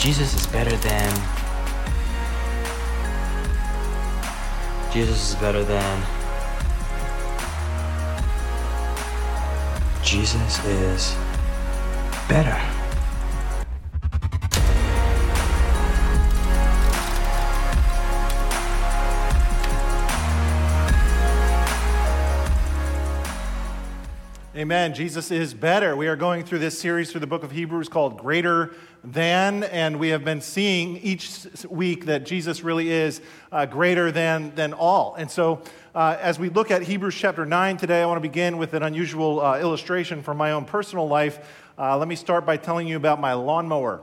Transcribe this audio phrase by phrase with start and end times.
[0.00, 1.14] Jesus is better than.
[4.90, 6.02] Jesus is better than.
[10.02, 11.14] Jesus is
[12.30, 12.58] better.
[24.56, 24.94] Amen.
[24.94, 25.94] Jesus is better.
[25.96, 29.98] We are going through this series through the book of Hebrews called Greater Than, and
[29.98, 35.14] we have been seeing each week that Jesus really is uh, greater than, than all.
[35.14, 35.62] And so,
[35.94, 38.82] uh, as we look at Hebrews chapter 9 today, I want to begin with an
[38.82, 41.38] unusual uh, illustration from my own personal life.
[41.78, 44.02] Uh, let me start by telling you about my lawnmower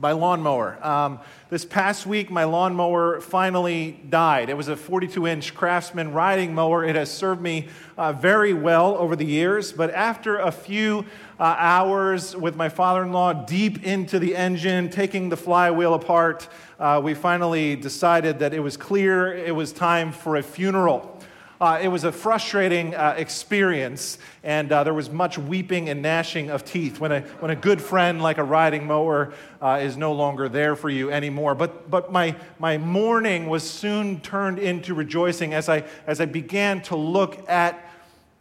[0.00, 0.84] my lawnmower.
[0.84, 4.50] Um, this past week, my lawnmower finally died.
[4.50, 6.84] It was a 42 inch Craftsman riding mower.
[6.84, 11.06] It has served me uh, very well over the years, but after a few
[11.38, 16.48] uh, hours with my father in law deep into the engine, taking the flywheel apart,
[16.80, 21.13] uh, we finally decided that it was clear it was time for a funeral.
[21.60, 26.50] Uh, it was a frustrating uh, experience, and uh, there was much weeping and gnashing
[26.50, 30.12] of teeth when a, when a good friend like a riding mower uh, is no
[30.12, 31.54] longer there for you anymore.
[31.54, 36.82] But, but my, my mourning was soon turned into rejoicing as I, as I began
[36.82, 37.90] to look at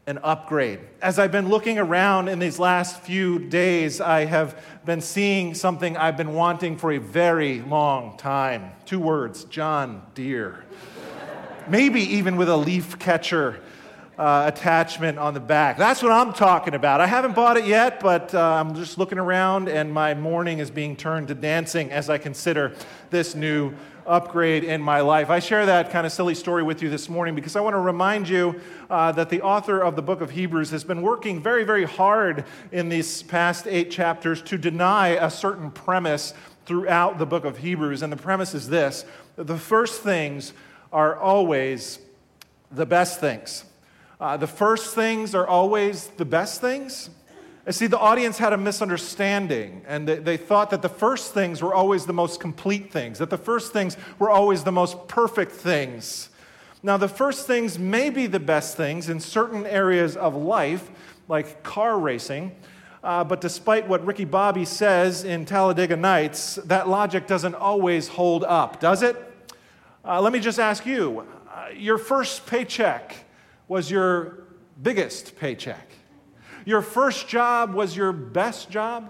[0.06, 0.80] an upgrade.
[1.02, 5.96] As I've been looking around in these last few days, I have been seeing something
[5.96, 8.72] I've been wanting for a very long time.
[8.86, 10.66] Two words John Deere
[11.70, 13.60] maybe even with a leaf catcher
[14.18, 15.78] uh, attachment on the back.
[15.78, 17.02] That's what I'm talking about.
[17.02, 20.70] I haven't bought it yet, but uh, I'm just looking around, and my mourning is
[20.70, 22.76] being turned to dancing as I consider
[23.10, 23.74] this new
[24.06, 25.30] upgrade in my life.
[25.30, 27.80] I share that kind of silly story with you this morning because I want to
[27.80, 28.60] remind you
[28.90, 32.46] uh, that the author of the book of Hebrews has been working very, very hard
[32.72, 36.34] in these past eight chapters to deny a certain premise
[36.66, 38.02] throughout the book of Hebrews.
[38.02, 40.54] And the premise is this the first things
[40.94, 42.00] are always
[42.72, 43.66] the best things.
[44.22, 47.10] Uh, the first things are always the best things.
[47.66, 51.62] And see, the audience had a misunderstanding, and they, they, thought that the first things
[51.62, 55.54] were always the most complete things, that the first things were always the most perfect
[55.54, 56.30] things.
[56.84, 60.90] Now, the first things may be the best things in certain areas of life,
[61.30, 62.54] like car racing,
[63.02, 68.44] uh, but despite what Ricky Bobby says in Talladega Nights, that logic doesn't always hold
[68.44, 69.23] up, does it?
[70.06, 73.16] Uh, let me just ask you uh, your first paycheck
[73.70, 74.44] was your
[74.82, 75.90] biggest paycheck.
[76.66, 79.10] Your first job was your best job.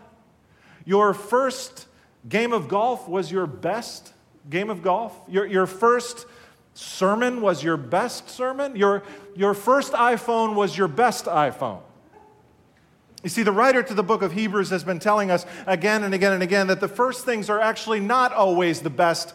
[0.85, 1.87] Your first
[2.29, 4.13] game of golf was your best
[4.49, 5.19] game of golf.
[5.27, 6.27] Your, your first
[6.75, 8.75] sermon was your best sermon.
[8.75, 9.01] Your,
[9.35, 11.81] your first iPhone was your best iPhone.
[13.23, 16.13] You see, the writer to the book of Hebrews has been telling us again and
[16.13, 19.33] again and again that the first things are actually not always the best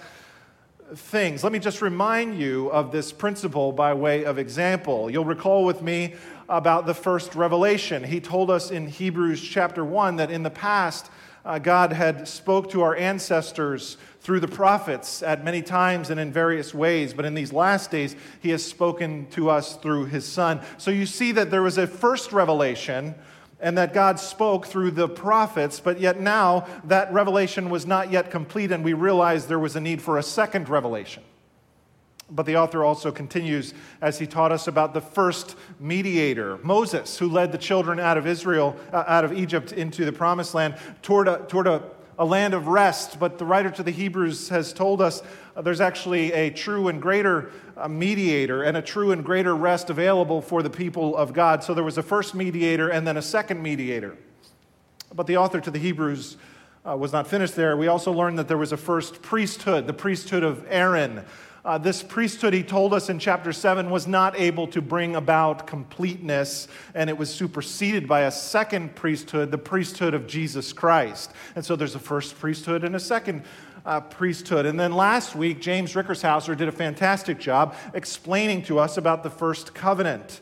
[0.94, 1.44] things.
[1.44, 5.10] Let me just remind you of this principle by way of example.
[5.10, 6.14] You'll recall with me
[6.48, 8.02] about the first revelation.
[8.02, 11.10] He told us in Hebrews chapter 1 that in the past,
[11.44, 16.32] uh, God had spoke to our ancestors through the prophets at many times and in
[16.32, 20.60] various ways, but in these last days, he has spoken to us through his son.
[20.78, 23.14] So you see that there was a first revelation
[23.60, 28.30] and that God spoke through the prophets, but yet now that revelation was not yet
[28.30, 31.22] complete, and we realized there was a need for a second revelation.
[32.30, 33.72] But the author also continues
[34.02, 38.26] as he taught us about the first mediator, Moses, who led the children out of
[38.26, 41.82] Israel, uh, out of Egypt into the promised land toward a, toward a
[42.18, 45.22] a land of rest, but the writer to the Hebrews has told us
[45.56, 49.88] uh, there's actually a true and greater uh, mediator and a true and greater rest
[49.88, 51.62] available for the people of God.
[51.62, 54.18] So there was a first mediator and then a second mediator.
[55.14, 56.36] But the author to the Hebrews
[56.84, 57.76] uh, was not finished there.
[57.76, 61.24] We also learned that there was a first priesthood, the priesthood of Aaron.
[61.64, 65.66] Uh, this priesthood, he told us in chapter 7, was not able to bring about
[65.66, 71.32] completeness, and it was superseded by a second priesthood, the priesthood of Jesus Christ.
[71.56, 73.42] And so there's a first priesthood and a second
[73.84, 74.66] uh, priesthood.
[74.66, 79.30] And then last week, James Rickershauser did a fantastic job explaining to us about the
[79.30, 80.40] first covenant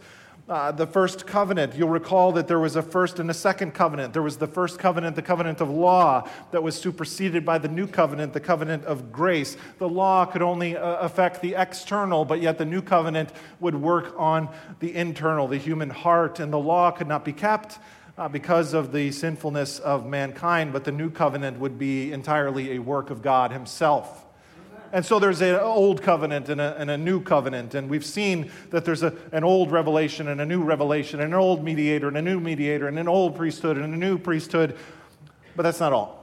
[0.48, 1.74] uh, the first covenant.
[1.74, 4.12] You'll recall that there was a first and a second covenant.
[4.12, 7.86] There was the first covenant, the covenant of law, that was superseded by the new
[7.86, 9.56] covenant, the covenant of grace.
[9.78, 14.14] The law could only uh, affect the external, but yet the new covenant would work
[14.16, 14.48] on
[14.78, 17.78] the internal, the human heart, and the law could not be kept.
[18.18, 22.78] Uh, because of the sinfulness of mankind, but the new covenant would be entirely a
[22.78, 24.25] work of God Himself.
[24.92, 27.74] And so there's an old covenant and a, and a new covenant.
[27.74, 31.38] And we've seen that there's a, an old revelation and a new revelation, and an
[31.38, 34.76] old mediator and a new mediator, and an old priesthood and a new priesthood.
[35.54, 36.16] But that's not all.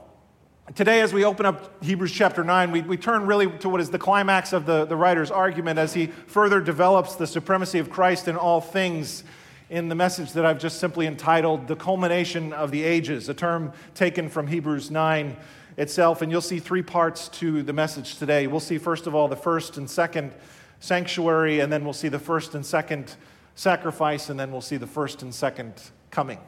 [0.74, 3.90] Today, as we open up Hebrews chapter 9, we, we turn really to what is
[3.90, 8.28] the climax of the, the writer's argument as he further develops the supremacy of Christ
[8.28, 9.24] in all things
[9.68, 13.72] in the message that I've just simply entitled The Culmination of the Ages, a term
[13.94, 15.36] taken from Hebrews 9
[15.76, 16.22] itself.
[16.22, 18.46] And you'll see three parts to the message today.
[18.46, 20.32] We'll see, first of all, the first and second
[20.80, 23.16] sanctuary, and then we'll see the first and second
[23.54, 25.72] sacrifice, and then we'll see the first and second
[26.10, 26.38] coming.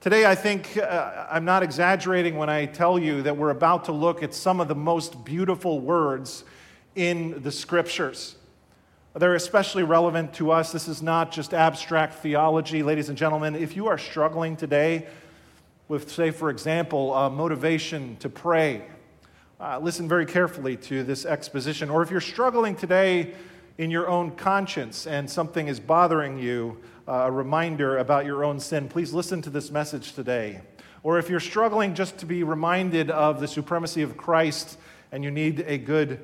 [0.00, 3.92] Today, I think uh, I'm not exaggerating when I tell you that we're about to
[3.92, 6.44] look at some of the most beautiful words
[6.94, 8.36] in the scriptures.
[9.16, 10.72] They're especially relevant to us.
[10.72, 12.82] This is not just abstract theology.
[12.82, 15.06] Ladies and gentlemen, if you are struggling today
[15.88, 18.82] with, say, for example, uh, motivation to pray,
[19.60, 21.90] uh, listen very carefully to this exposition.
[21.90, 23.34] Or if you're struggling today
[23.78, 28.58] in your own conscience and something is bothering you, uh, a reminder about your own
[28.58, 30.60] sin, please listen to this message today.
[31.02, 34.78] Or if you're struggling just to be reminded of the supremacy of Christ
[35.12, 36.20] and you need a good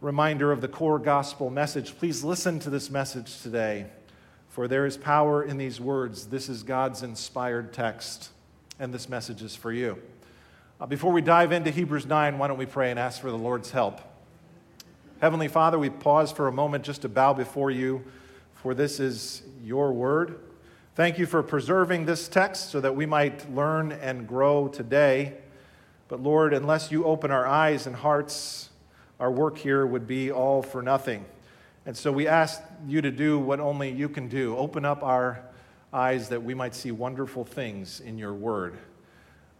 [0.00, 3.86] reminder of the core gospel message, please listen to this message today.
[4.48, 6.26] For there is power in these words.
[6.26, 8.30] This is God's inspired text,
[8.78, 10.00] and this message is for you.
[10.80, 13.38] Uh, before we dive into Hebrews 9, why don't we pray and ask for the
[13.38, 14.00] Lord's help?
[15.20, 18.04] Heavenly Father, we pause for a moment just to bow before you
[18.64, 20.40] for this is your word.
[20.94, 25.34] Thank you for preserving this text so that we might learn and grow today.
[26.08, 28.70] But Lord, unless you open our eyes and hearts,
[29.20, 31.26] our work here would be all for nothing.
[31.84, 35.44] And so we ask you to do what only you can do open up our
[35.94, 38.76] eyes that we might see wonderful things in your word.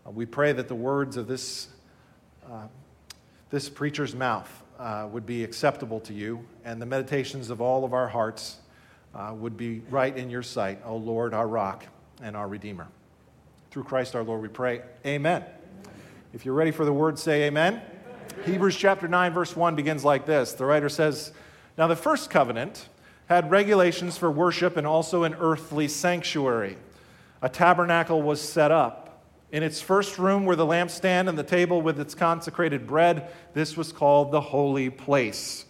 [0.04, 1.68] Uh, we pray that the words of this,
[2.50, 2.66] uh,
[3.50, 4.50] this preacher's mouth
[4.80, 8.56] uh, would be acceptable to you and the meditations of all of our hearts
[9.14, 11.86] uh, would be right in your sight, O Lord, our rock
[12.20, 12.88] and our Redeemer.
[13.70, 14.82] Through Christ our Lord, we pray.
[15.06, 15.44] Amen.
[16.32, 17.74] If you're ready for the word, say amen.
[17.74, 18.44] amen.
[18.44, 21.30] Hebrews chapter 9, verse 1 begins like this The writer says,
[21.78, 22.88] Now the first covenant
[23.26, 26.76] had regulations for worship and also an earthly sanctuary.
[27.42, 29.22] A tabernacle was set up.
[29.52, 33.30] In its first room were the lampstand and the table with its consecrated bread.
[33.52, 35.64] This was called the holy place.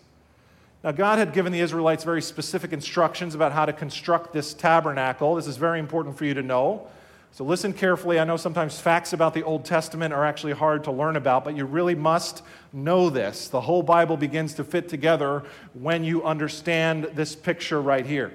[0.82, 5.34] Now, God had given the Israelites very specific instructions about how to construct this tabernacle.
[5.34, 6.86] This is very important for you to know.
[7.34, 8.20] So, listen carefully.
[8.20, 11.56] I know sometimes facts about the Old Testament are actually hard to learn about, but
[11.56, 13.48] you really must know this.
[13.48, 15.42] The whole Bible begins to fit together
[15.72, 18.32] when you understand this picture right here.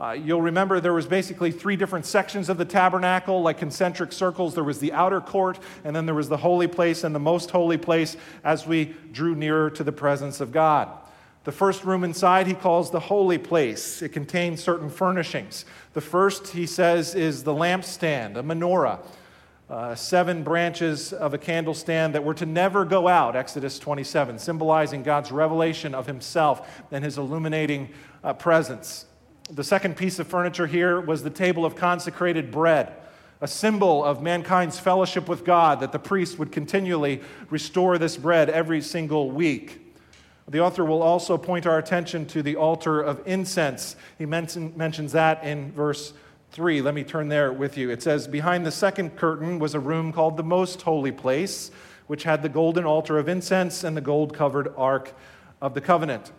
[0.00, 4.56] Uh, you'll remember there was basically three different sections of the tabernacle, like concentric circles.
[4.56, 7.52] There was the outer court, and then there was the holy place and the most
[7.52, 10.88] holy place as we drew nearer to the presence of God.
[11.44, 14.00] The first room inside he calls the holy place.
[14.00, 15.66] It contains certain furnishings.
[15.92, 19.06] The first, he says, is the lampstand, a menorah,
[19.68, 25.02] uh, seven branches of a candlestand that were to never go out, Exodus 27, symbolizing
[25.02, 27.90] God's revelation of himself and his illuminating
[28.22, 29.04] uh, presence.
[29.50, 32.94] The second piece of furniture here was the table of consecrated bread
[33.40, 37.20] a symbol of mankind's fellowship with God, that the priest would continually
[37.50, 39.83] restore this bread every single week.
[40.48, 43.96] The author will also point our attention to the altar of incense.
[44.18, 46.12] He mention, mentions that in verse
[46.52, 46.82] 3.
[46.82, 47.90] Let me turn there with you.
[47.90, 51.70] It says, Behind the second curtain was a room called the Most Holy Place,
[52.06, 55.14] which had the golden altar of incense and the gold covered ark
[55.62, 56.30] of the covenant.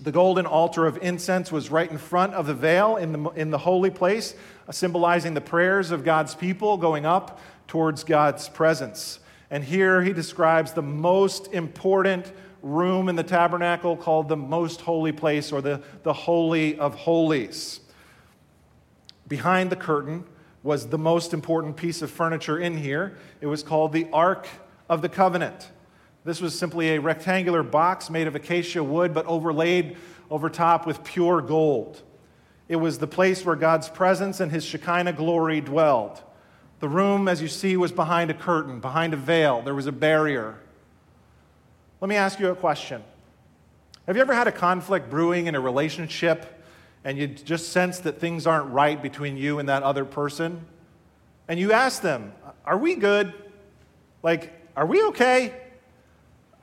[0.00, 3.50] The golden altar of incense was right in front of the veil in the, in
[3.50, 4.34] the holy place,
[4.70, 9.18] symbolizing the prayers of God's people going up towards God's presence.
[9.50, 12.30] And here he describes the most important
[12.62, 17.80] room in the tabernacle called the most holy place or the, the Holy of Holies.
[19.26, 20.24] Behind the curtain
[20.62, 23.16] was the most important piece of furniture in here.
[23.40, 24.48] It was called the Ark
[24.88, 25.70] of the Covenant.
[26.24, 29.96] This was simply a rectangular box made of acacia wood, but overlaid
[30.30, 32.02] over top with pure gold.
[32.68, 36.22] It was the place where God's presence and his Shekinah glory dwelled.
[36.80, 39.62] The room, as you see, was behind a curtain, behind a veil.
[39.62, 40.58] There was a barrier.
[42.00, 43.02] Let me ask you a question.
[44.06, 46.62] Have you ever had a conflict brewing in a relationship
[47.04, 50.64] and you just sense that things aren't right between you and that other person?
[51.48, 52.32] And you ask them,
[52.64, 53.34] Are we good?
[54.22, 55.54] Like, are we okay?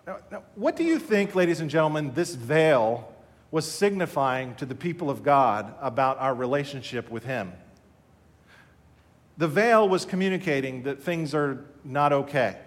[0.08, 3.12] Now, now, what do you think, ladies and gentlemen, this veil
[3.52, 7.52] was signifying to the people of God about our relationship with Him?
[9.38, 12.58] The veil was communicating that things are not okay.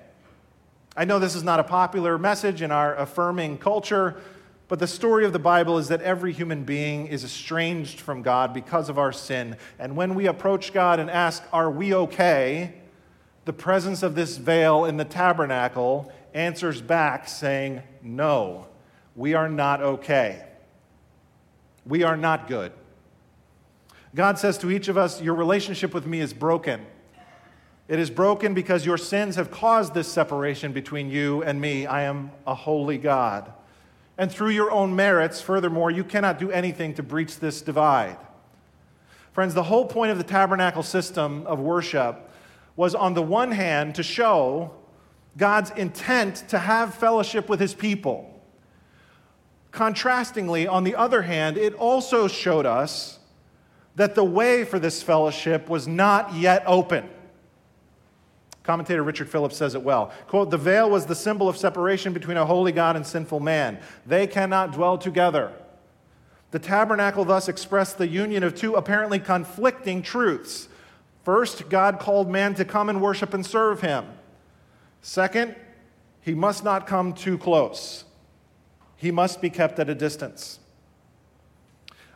[0.98, 4.20] I know this is not a popular message in our affirming culture,
[4.66, 8.52] but the story of the Bible is that every human being is estranged from God
[8.52, 9.56] because of our sin.
[9.78, 12.74] And when we approach God and ask, Are we okay?
[13.44, 18.66] the presence of this veil in the tabernacle answers back saying, No,
[19.14, 20.44] we are not okay.
[21.86, 22.72] We are not good.
[24.16, 26.84] God says to each of us, Your relationship with me is broken.
[27.88, 31.86] It is broken because your sins have caused this separation between you and me.
[31.86, 33.50] I am a holy God.
[34.18, 38.18] And through your own merits, furthermore, you cannot do anything to breach this divide.
[39.32, 42.28] Friends, the whole point of the tabernacle system of worship
[42.76, 44.74] was, on the one hand, to show
[45.38, 48.42] God's intent to have fellowship with his people.
[49.72, 53.18] Contrastingly, on the other hand, it also showed us
[53.94, 57.08] that the way for this fellowship was not yet open.
[58.68, 60.12] Commentator Richard Phillips says it well.
[60.26, 63.78] Quote, the veil was the symbol of separation between a holy God and sinful man.
[64.04, 65.54] They cannot dwell together.
[66.50, 70.68] The tabernacle thus expressed the union of two apparently conflicting truths.
[71.24, 74.04] First, God called man to come and worship and serve him.
[75.00, 75.56] Second,
[76.20, 78.04] he must not come too close.
[78.96, 80.58] He must be kept at a distance.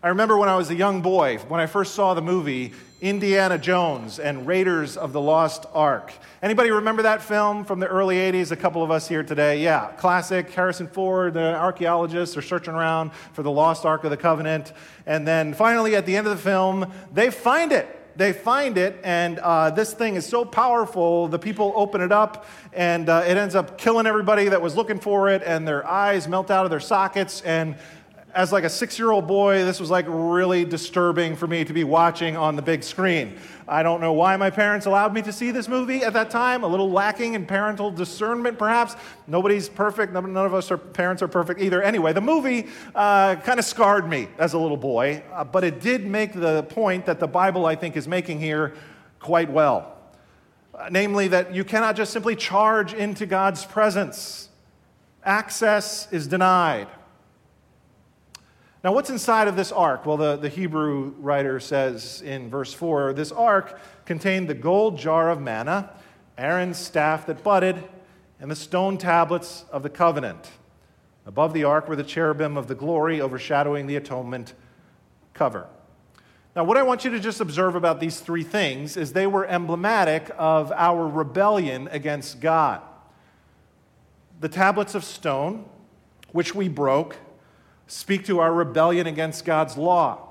[0.04, 3.56] I remember when I was a young boy, when I first saw the movie Indiana
[3.56, 6.12] Jones and Raiders of the Lost Ark.
[6.42, 8.50] Anybody remember that film from the early 80s?
[8.50, 9.62] A couple of us here today.
[9.62, 10.50] Yeah, classic.
[10.50, 14.72] Harrison Ford, the archaeologists are searching around for the lost Ark of the Covenant.
[15.06, 19.00] And then finally, at the end of the film, they find it they find it,
[19.04, 23.36] and uh, this thing is so powerful, the people open it up, and uh, it
[23.36, 26.70] ends up killing everybody that was looking for it, and their eyes melt out of
[26.70, 27.76] their sockets, and
[28.34, 31.72] as like a six year old boy, this was like really disturbing for me to
[31.72, 33.36] be watching on the big screen.
[33.68, 36.64] I don't know why my parents allowed me to see this movie at that time,
[36.64, 38.96] a little lacking in parental discernment, perhaps.
[39.26, 41.82] Nobody's perfect, none of us are parents are perfect either.
[41.82, 45.80] Anyway, the movie uh, kind of scarred me as a little boy, uh, but it
[45.80, 48.74] did make the point that the Bible, I think, is making here
[49.20, 49.96] quite well.
[50.74, 54.48] Uh, namely, that you cannot just simply charge into God's presence,
[55.22, 56.88] access is denied.
[58.84, 60.06] Now, what's inside of this ark?
[60.06, 65.30] Well, the, the Hebrew writer says in verse 4 this ark contained the gold jar
[65.30, 65.90] of manna,
[66.36, 67.84] Aaron's staff that budded,
[68.40, 70.50] and the stone tablets of the covenant.
[71.26, 74.52] Above the ark were the cherubim of the glory overshadowing the atonement
[75.32, 75.68] cover.
[76.56, 79.46] Now, what I want you to just observe about these three things is they were
[79.46, 82.82] emblematic of our rebellion against God.
[84.40, 85.66] The tablets of stone,
[86.32, 87.16] which we broke,
[87.92, 90.28] speak to our rebellion against God's law.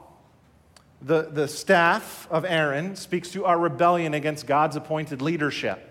[1.00, 5.88] The, the staff of Aaron speaks to our rebellion against God's appointed leadership.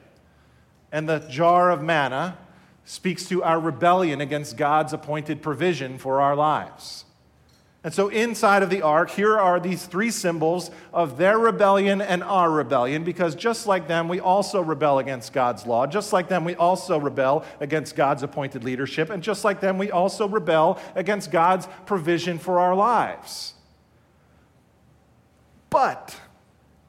[0.90, 2.36] And the jar of manna
[2.84, 7.04] speaks to our rebellion against God's appointed provision for our lives.
[7.82, 12.22] And so, inside of the ark, here are these three symbols of their rebellion and
[12.22, 15.86] our rebellion, because just like them, we also rebel against God's law.
[15.86, 19.08] Just like them, we also rebel against God's appointed leadership.
[19.08, 23.54] And just like them, we also rebel against God's provision for our lives.
[25.70, 26.20] But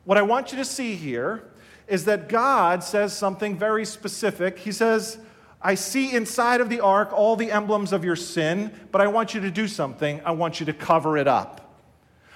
[0.03, 1.47] what I want you to see here
[1.87, 4.59] is that God says something very specific.
[4.59, 5.19] He says,
[5.63, 9.33] I see inside of the ark all the emblems of your sin, but I want
[9.33, 10.21] you to do something.
[10.25, 11.79] I want you to cover it up.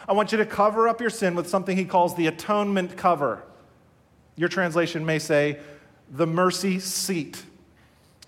[0.07, 3.43] I want you to cover up your sin with something he calls the atonement cover.
[4.35, 5.59] Your translation may say,
[6.11, 7.43] the mercy seat.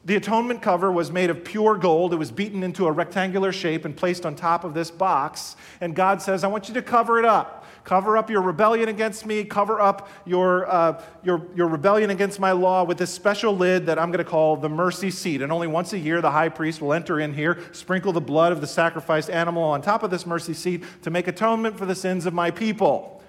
[0.05, 2.13] The atonement cover was made of pure gold.
[2.13, 5.57] It was beaten into a rectangular shape and placed on top of this box.
[5.81, 7.56] And God says, I want you to cover it up.
[7.87, 9.45] Cover up your rebellion against me.
[9.45, 13.97] Cover up your, uh, your, your rebellion against my law with this special lid that
[13.97, 15.41] I'm going to call the mercy seat.
[15.41, 18.51] And only once a year, the high priest will enter in here, sprinkle the blood
[18.51, 21.95] of the sacrificed animal on top of this mercy seat to make atonement for the
[21.95, 23.23] sins of my people.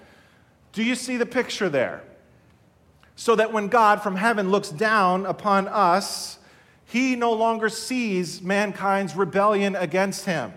[0.73, 2.03] Do you see the picture there?
[3.15, 6.37] So that when God from heaven looks down upon us,
[6.83, 10.51] he no longer sees mankind's rebellion against him.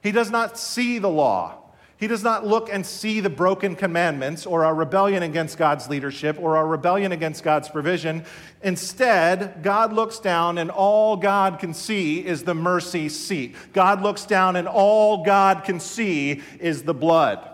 [0.00, 1.58] He does not see the law.
[2.02, 6.36] He does not look and see the broken commandments or our rebellion against God's leadership
[6.40, 8.24] or our rebellion against God's provision.
[8.60, 13.54] Instead, God looks down and all God can see is the mercy seat.
[13.72, 17.48] God looks down and all God can see is the blood.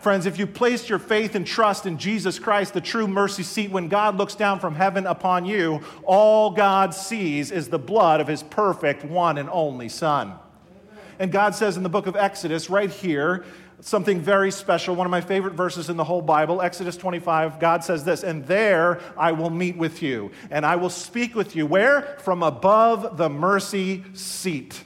[0.00, 3.70] Friends, if you placed your faith and trust in Jesus Christ, the true mercy seat,
[3.70, 8.26] when God looks down from heaven upon you, all God sees is the blood of
[8.26, 10.34] his perfect one and only Son.
[11.18, 13.44] And God says in the book of Exodus, right here,
[13.84, 14.96] something very special.
[14.96, 18.44] One of my favorite verses in the whole Bible, Exodus 25, God says this, and
[18.46, 21.66] there I will meet with you, and I will speak with you.
[21.66, 22.16] Where?
[22.20, 24.82] From above the mercy seat.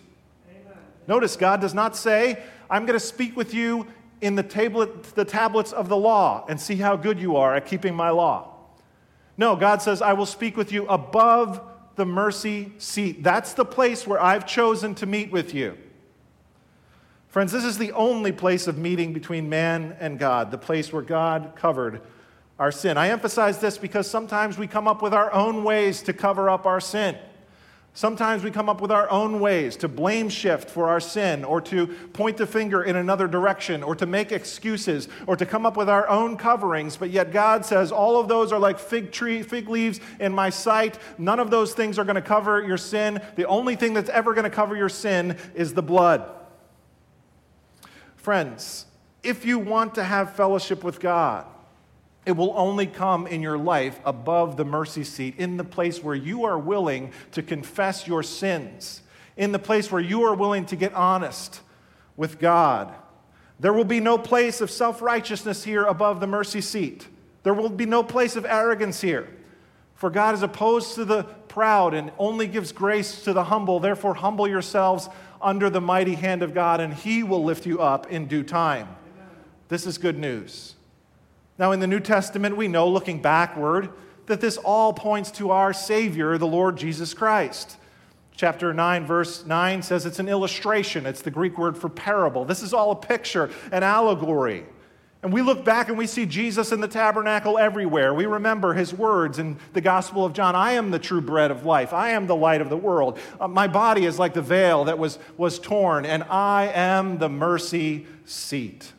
[0.50, 0.76] Amen.
[1.06, 3.86] Notice God does not say, I'm going to speak with you
[4.20, 7.66] in the, tablet, the tablets of the law and see how good you are at
[7.66, 8.52] keeping my law.
[9.36, 11.62] No, God says, I will speak with you above
[11.94, 13.22] the mercy seat.
[13.22, 15.78] That's the place where I've chosen to meet with you.
[17.28, 21.02] Friends, this is the only place of meeting between man and God, the place where
[21.02, 22.00] God covered
[22.58, 22.96] our sin.
[22.96, 26.64] I emphasize this because sometimes we come up with our own ways to cover up
[26.64, 27.16] our sin.
[27.92, 31.60] Sometimes we come up with our own ways to blame shift for our sin, or
[31.62, 35.76] to point the finger in another direction, or to make excuses, or to come up
[35.76, 36.96] with our own coverings.
[36.96, 40.48] But yet God says all of those are like fig tree, fig leaves in my
[40.48, 40.98] sight.
[41.18, 43.20] None of those things are going to cover your sin.
[43.36, 46.37] The only thing that's ever going to cover your sin is the blood.
[48.28, 48.84] Friends,
[49.22, 51.46] if you want to have fellowship with God,
[52.26, 56.14] it will only come in your life above the mercy seat, in the place where
[56.14, 59.00] you are willing to confess your sins,
[59.38, 61.62] in the place where you are willing to get honest
[62.18, 62.94] with God.
[63.60, 67.08] There will be no place of self righteousness here above the mercy seat.
[67.44, 69.26] There will be no place of arrogance here.
[69.94, 73.80] For God is opposed to the proud and only gives grace to the humble.
[73.80, 75.08] Therefore, humble yourselves
[75.40, 78.88] under the mighty hand of God, and He will lift you up in due time.
[79.68, 80.74] This is good news.
[81.58, 83.90] Now, in the New Testament, we know, looking backward,
[84.26, 87.76] that this all points to our Savior, the Lord Jesus Christ.
[88.36, 91.06] Chapter 9, verse 9 says it's an illustration.
[91.06, 92.44] It's the Greek word for parable.
[92.44, 94.64] This is all a picture, an allegory.
[95.22, 98.14] And we look back and we see Jesus in the tabernacle everywhere.
[98.14, 101.66] We remember his words in the Gospel of John I am the true bread of
[101.66, 101.92] life.
[101.92, 103.18] I am the light of the world.
[103.40, 107.28] Uh, my body is like the veil that was, was torn, and I am the
[107.28, 108.92] mercy seat.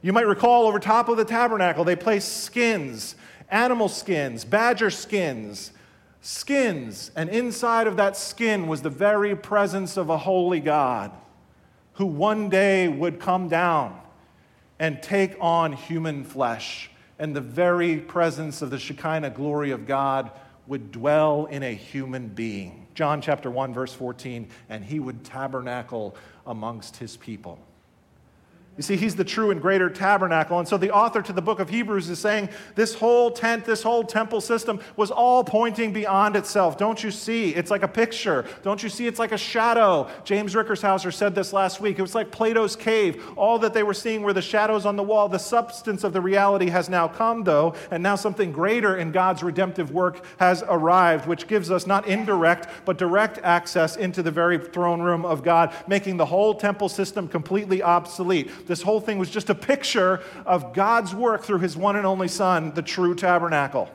[0.00, 3.14] You might recall over top of the tabernacle, they placed skins,
[3.50, 5.72] animal skins, badger skins,
[6.22, 7.10] skins.
[7.14, 11.10] And inside of that skin was the very presence of a holy God
[11.94, 14.00] who one day would come down
[14.78, 16.90] and take on human flesh.
[17.18, 20.30] And the very presence of the Shekinah glory of God
[20.66, 22.86] would dwell in a human being.
[22.94, 27.58] John chapter 1, verse 14, and he would tabernacle amongst his people.
[28.76, 30.58] You see, he's the true and greater tabernacle.
[30.58, 33.84] And so the author to the book of Hebrews is saying this whole tent, this
[33.84, 36.76] whole temple system was all pointing beyond itself.
[36.76, 37.54] Don't you see?
[37.54, 38.44] It's like a picture.
[38.64, 39.06] Don't you see?
[39.06, 40.10] It's like a shadow.
[40.24, 42.00] James Rickershauser said this last week.
[42.00, 43.24] It was like Plato's cave.
[43.36, 45.28] All that they were seeing were the shadows on the wall.
[45.28, 49.44] The substance of the reality has now come, though, and now something greater in God's
[49.44, 54.58] redemptive work has arrived, which gives us not indirect, but direct access into the very
[54.58, 58.50] throne room of God, making the whole temple system completely obsolete.
[58.66, 62.28] This whole thing was just a picture of God's work through his one and only
[62.28, 63.90] Son, the true tabernacle.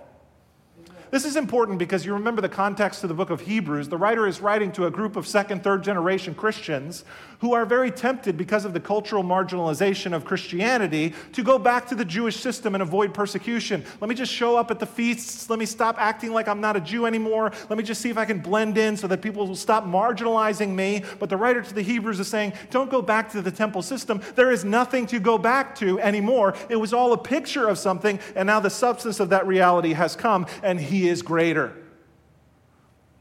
[1.11, 3.89] This is important because you remember the context of the book of Hebrews.
[3.89, 7.03] The writer is writing to a group of second, third generation Christians
[7.39, 11.95] who are very tempted because of the cultural marginalization of Christianity to go back to
[11.95, 13.83] the Jewish system and avoid persecution.
[14.01, 15.49] Let me just show up at the feasts.
[15.49, 17.51] Let me stop acting like I'm not a Jew anymore.
[17.69, 20.75] Let me just see if I can blend in so that people will stop marginalizing
[20.75, 21.03] me.
[21.17, 24.21] But the writer to the Hebrews is saying, don't go back to the temple system.
[24.35, 26.53] There is nothing to go back to anymore.
[26.67, 30.15] It was all a picture of something, and now the substance of that reality has
[30.15, 31.73] come, and Is greater.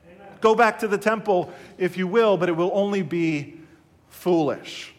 [0.07, 0.27] Amen.
[0.41, 3.61] Go back to the temple if you will, but it will only be
[4.09, 4.95] foolish.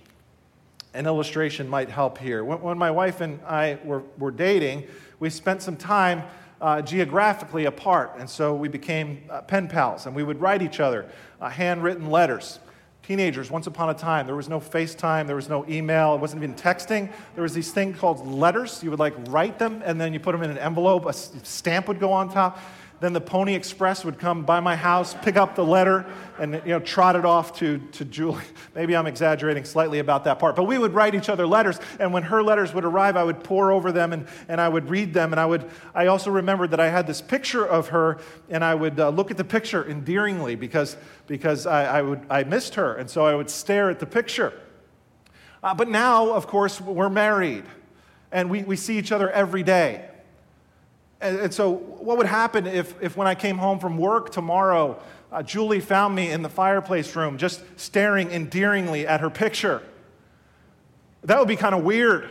[0.94, 2.44] An illustration might help here.
[2.44, 4.88] When, when my wife and I were, were dating,
[5.20, 6.24] we spent some time
[6.62, 10.80] uh, geographically apart, and so we became uh, pen pals, and we would write each
[10.80, 11.10] other
[11.42, 12.60] uh, handwritten letters.
[13.10, 16.44] Teenagers, once upon a time, there was no FaceTime, there was no email, it wasn't
[16.44, 17.12] even texting.
[17.34, 18.84] There was these things called letters.
[18.84, 21.88] You would like write them, and then you put them in an envelope, a stamp
[21.88, 22.60] would go on top.
[23.00, 26.06] Then the Pony Express would come by my house, pick up the letter,
[26.38, 28.44] and you know, trot it off to, to Julie.
[28.76, 30.58] Maybe I'm exaggerating slightly about that part.
[30.58, 33.42] But we would write each other letters, and when her letters would arrive, I would
[33.42, 35.32] pore over them and, and I would read them.
[35.32, 38.76] And I, would, I also remembered that I had this picture of her, and I
[38.76, 42.96] would uh, look at the picture endearingly because, because I, I, would, I missed her.
[42.96, 44.54] And so I would stare at the picture.
[45.64, 47.64] Uh, but now, of course, we're married,
[48.32, 50.09] and we, we see each other every day.
[51.22, 55.02] And, and, so, what would happen if, if when I came home from work tomorrow,
[55.32, 59.84] uh, Julie found me in the fireplace room just staring endearingly at her picture?
[61.24, 62.30] That would be kind of weird.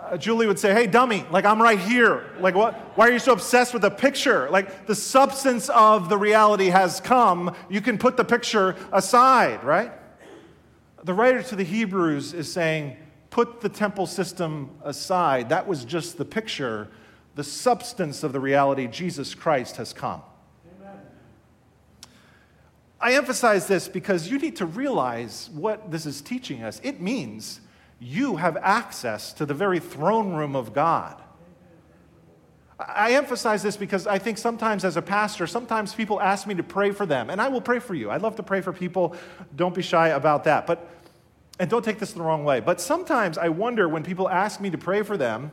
[0.00, 2.30] Uh, Julie would say, Hey, dummy, like I'm right here.
[2.40, 2.74] Like, what?
[2.96, 4.48] Why are you so obsessed with the picture?
[4.50, 7.54] Like, the substance of the reality has come.
[7.68, 9.92] You can put the picture aside, right?
[11.04, 12.96] The writer to the Hebrews is saying,
[13.30, 15.50] put the temple system aside.
[15.50, 16.88] That was just the picture.
[17.36, 20.22] The substance of the reality, Jesus Christ has come.
[22.98, 26.80] I emphasize this because you need to realize what this is teaching us.
[26.82, 27.60] It means
[28.00, 31.22] you have access to the very throne room of God.
[32.78, 36.62] I emphasize this because I think sometimes as a pastor, sometimes people ask me to
[36.62, 38.08] pray for them, and I will pray for you.
[38.10, 39.14] I love to pray for people.
[39.54, 40.66] Don't be shy about that.
[40.66, 40.88] But
[41.58, 44.70] and don't take this the wrong way, but sometimes I wonder when people ask me
[44.70, 45.50] to pray for them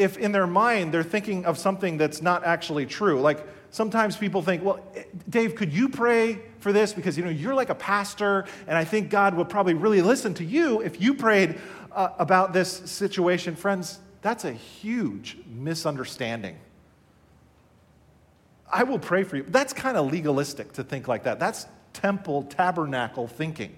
[0.00, 3.20] if in their mind they're thinking of something that's not actually true.
[3.20, 4.80] Like sometimes people think, "Well,
[5.28, 8.84] Dave, could you pray for this because you know you're like a pastor and I
[8.84, 11.58] think God would probably really listen to you if you prayed
[11.92, 16.56] uh, about this situation." Friends, that's a huge misunderstanding.
[18.72, 19.44] I will pray for you.
[19.46, 21.38] That's kind of legalistic to think like that.
[21.38, 23.76] That's temple, tabernacle thinking.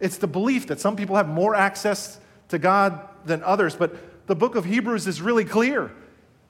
[0.00, 4.36] It's the belief that some people have more access to God than others, but the
[4.36, 5.92] book of Hebrews is really clear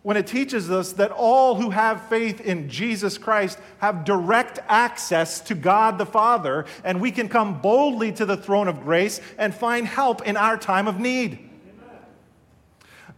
[0.02, 5.40] when it teaches us that all who have faith in Jesus Christ have direct access
[5.40, 9.52] to God the Father, and we can come boldly to the throne of grace and
[9.52, 11.50] find help in our time of need.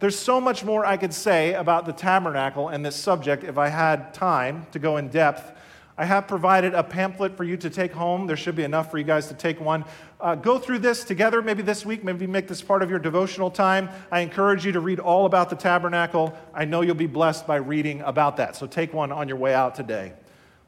[0.00, 3.68] There's so much more I could say about the tabernacle and this subject if I
[3.68, 5.57] had time to go in depth.
[5.98, 8.28] I have provided a pamphlet for you to take home.
[8.28, 9.84] There should be enough for you guys to take one.
[10.20, 13.50] Uh, go through this together, maybe this week, maybe make this part of your devotional
[13.50, 13.88] time.
[14.12, 16.38] I encourage you to read all about the tabernacle.
[16.54, 18.54] I know you'll be blessed by reading about that.
[18.54, 20.12] So take one on your way out today.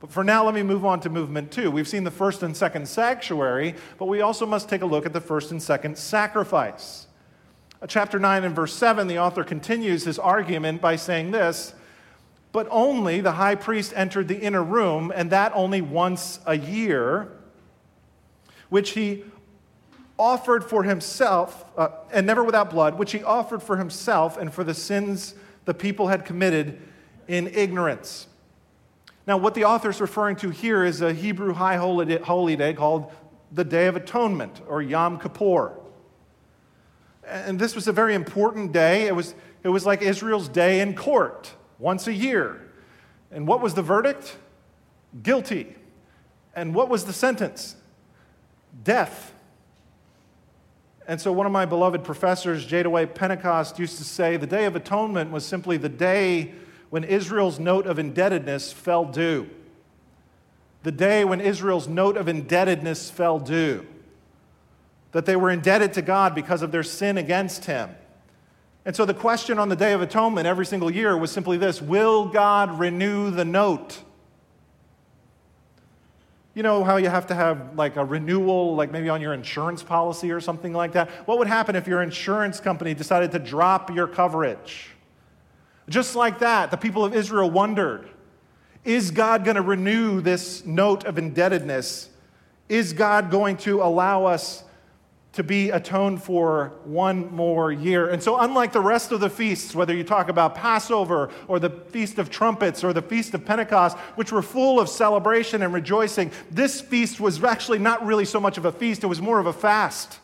[0.01, 1.71] But for now, let me move on to movement two.
[1.71, 5.12] We've seen the first and second sanctuary, but we also must take a look at
[5.12, 7.07] the first and second sacrifice.
[7.81, 11.75] Uh, chapter 9 and verse 7, the author continues his argument by saying this
[12.53, 17.31] But only the high priest entered the inner room, and that only once a year,
[18.69, 19.25] which he
[20.19, 24.65] offered for himself, uh, and never without blood, which he offered for himself and for
[24.65, 25.35] the sins
[25.65, 26.79] the people had committed
[27.29, 28.27] in ignorance.
[29.27, 33.13] Now, what the author is referring to here is a Hebrew high holy day called
[33.53, 35.73] the Day of Atonement or Yom Kippur.
[37.27, 39.07] And this was a very important day.
[39.07, 42.61] It was, it was like Israel's day in court once a year.
[43.33, 44.37] And what was the verdict?
[45.23, 45.75] Guilty.
[46.55, 47.77] And what was the sentence?
[48.85, 49.35] Death.
[51.09, 52.85] And so, one of my beloved professors, J.
[52.85, 56.53] Dwight Pentecost, used to say the Day of Atonement was simply the day
[56.90, 59.49] when Israel's note of indebtedness fell due.
[60.83, 63.87] The day when Israel's note of indebtedness fell due
[65.12, 67.90] that they were indebted to God because of their sin against Him.
[68.85, 71.83] And so the question on the Day of Atonement every single year was simply this
[71.83, 74.03] Will God renew the note?
[76.55, 79.83] You know how you have to have like a renewal, like maybe on your insurance
[79.83, 81.09] policy or something like that?
[81.27, 84.90] What would happen if your insurance company decided to drop your coverage?
[85.88, 88.09] Just like that, the people of Israel wondered
[88.85, 92.09] Is God going to renew this note of indebtedness?
[92.69, 94.64] Is God going to allow us
[95.33, 98.09] to be atoned for one more year.
[98.09, 101.71] And so, unlike the rest of the feasts, whether you talk about Passover or the
[101.71, 106.33] Feast of Trumpets or the Feast of Pentecost, which were full of celebration and rejoicing,
[106.51, 109.47] this feast was actually not really so much of a feast, it was more of
[109.47, 110.19] a fast.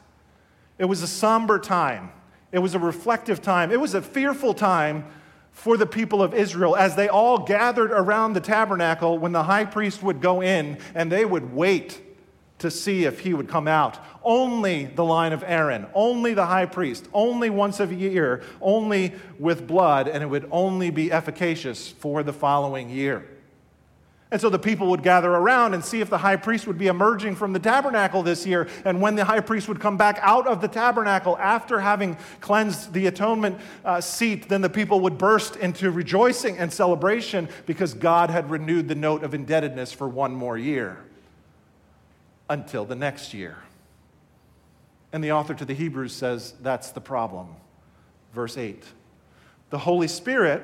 [0.78, 2.10] It was a somber time,
[2.50, 5.06] it was a reflective time, it was a fearful time
[5.52, 9.64] for the people of Israel as they all gathered around the tabernacle when the high
[9.64, 12.02] priest would go in and they would wait
[12.58, 13.98] to see if he would come out.
[14.22, 19.66] Only the line of Aaron, only the high priest, only once a year, only with
[19.66, 23.26] blood, and it would only be efficacious for the following year.
[24.32, 26.88] And so the people would gather around and see if the high priest would be
[26.88, 28.66] emerging from the tabernacle this year.
[28.84, 32.92] And when the high priest would come back out of the tabernacle after having cleansed
[32.92, 38.30] the atonement uh, seat, then the people would burst into rejoicing and celebration because God
[38.30, 41.05] had renewed the note of indebtedness for one more year
[42.48, 43.56] until the next year.
[45.12, 47.48] And the author to the Hebrews says that's the problem.
[48.32, 48.84] Verse 8
[49.70, 50.62] The Holy Spirit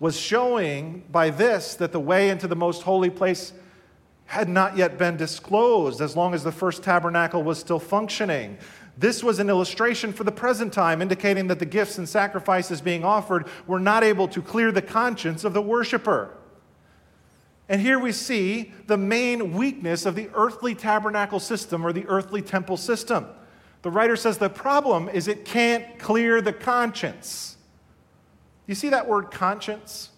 [0.00, 3.52] was showing by this that the way into the most holy place
[4.26, 8.58] had not yet been disclosed as long as the first tabernacle was still functioning.
[8.98, 13.04] This was an illustration for the present time, indicating that the gifts and sacrifices being
[13.04, 16.36] offered were not able to clear the conscience of the worshiper.
[17.68, 22.40] And here we see the main weakness of the earthly tabernacle system or the earthly
[22.40, 23.26] temple system.
[23.82, 27.56] The writer says the problem is it can't clear the conscience.
[28.66, 30.10] You see that word conscience?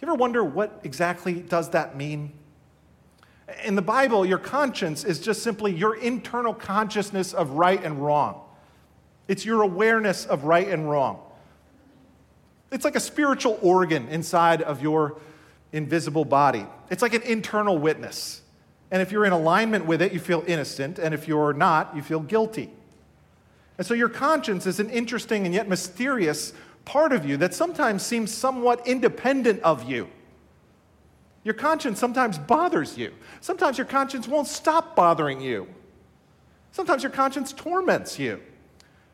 [0.00, 2.32] You ever wonder what exactly does that mean?
[3.64, 8.40] In the Bible, your conscience is just simply your internal consciousness of right and wrong.
[9.28, 11.20] It's your awareness of right and wrong.
[12.70, 15.20] It's like a spiritual organ inside of your
[15.72, 16.66] invisible body.
[16.90, 18.42] It's like an internal witness.
[18.90, 20.98] And if you're in alignment with it, you feel innocent.
[20.98, 22.70] And if you're not, you feel guilty.
[23.78, 26.52] And so your conscience is an interesting and yet mysterious
[26.84, 30.08] part of you that sometimes seems somewhat independent of you.
[31.44, 33.12] Your conscience sometimes bothers you.
[33.40, 35.66] Sometimes your conscience won't stop bothering you.
[36.70, 38.40] Sometimes your conscience torments you.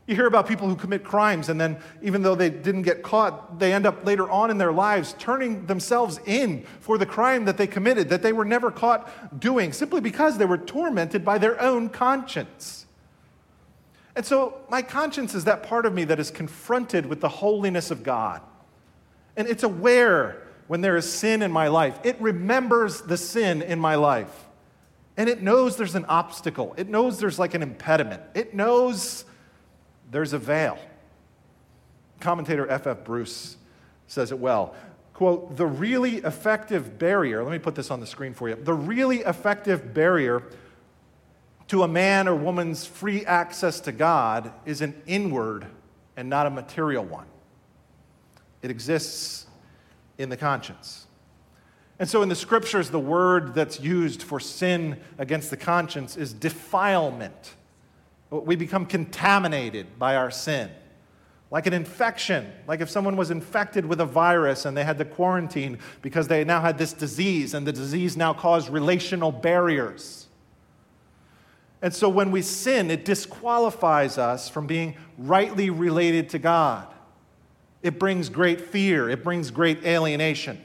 [0.09, 3.59] You hear about people who commit crimes, and then even though they didn't get caught,
[3.59, 7.59] they end up later on in their lives turning themselves in for the crime that
[7.59, 11.61] they committed, that they were never caught doing, simply because they were tormented by their
[11.61, 12.87] own conscience.
[14.17, 17.91] And so, my conscience is that part of me that is confronted with the holiness
[17.91, 18.41] of God.
[19.37, 23.79] And it's aware when there is sin in my life, it remembers the sin in
[23.79, 24.47] my life.
[25.19, 29.27] And it knows there's an obstacle, it knows there's like an impediment, it knows
[30.11, 30.79] there's a veil.
[32.21, 33.05] Commentator F.F.
[33.05, 33.57] Bruce
[34.07, 34.75] says it well.
[35.13, 38.55] Quote, the really effective barrier, let me put this on the screen for you.
[38.55, 40.45] The really effective barrier
[41.69, 45.67] to a man or woman's free access to God is an inward
[46.17, 47.27] and not a material one.
[48.63, 49.47] It exists
[50.17, 51.07] in the conscience.
[51.99, 56.33] And so in the scriptures, the word that's used for sin against the conscience is
[56.33, 57.55] defilement.
[58.31, 60.71] We become contaminated by our sin.
[61.51, 65.07] Like an infection, like if someone was infected with a virus and they had to
[65.07, 70.27] quarantine because they now had this disease, and the disease now caused relational barriers.
[71.81, 76.87] And so when we sin, it disqualifies us from being rightly related to God.
[77.83, 80.61] It brings great fear, it brings great alienation.